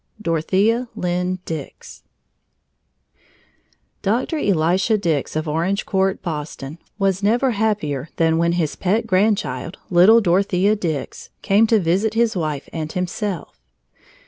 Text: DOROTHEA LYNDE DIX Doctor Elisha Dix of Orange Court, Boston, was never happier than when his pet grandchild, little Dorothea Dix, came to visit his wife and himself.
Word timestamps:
DOROTHEA 0.19 0.87
LYNDE 0.95 1.45
DIX 1.45 2.01
Doctor 4.01 4.39
Elisha 4.39 4.97
Dix 4.97 5.35
of 5.35 5.47
Orange 5.47 5.85
Court, 5.85 6.23
Boston, 6.23 6.79
was 6.97 7.21
never 7.21 7.51
happier 7.51 8.09
than 8.15 8.39
when 8.39 8.53
his 8.53 8.75
pet 8.75 9.05
grandchild, 9.05 9.77
little 9.91 10.19
Dorothea 10.19 10.75
Dix, 10.75 11.29
came 11.43 11.67
to 11.67 11.79
visit 11.79 12.15
his 12.15 12.35
wife 12.35 12.67
and 12.73 12.91
himself. 12.93 13.61